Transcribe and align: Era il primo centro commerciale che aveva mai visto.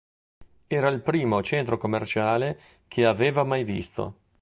Era 0.67 0.87
il 0.87 0.99
primo 1.01 1.43
centro 1.43 1.77
commerciale 1.77 2.59
che 2.87 3.05
aveva 3.05 3.43
mai 3.43 3.63
visto. 3.63 4.15